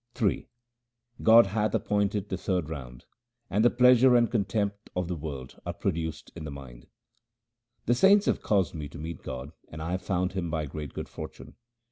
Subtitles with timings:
[0.19, 0.31] Ill
[1.21, 3.05] God hath appointed the third round,
[3.51, 6.87] and pleasure and contempt of the world are produced in the mind.
[7.85, 10.93] The saints have caused me to meet God, and I have found Him by great
[10.95, 11.53] good fortune.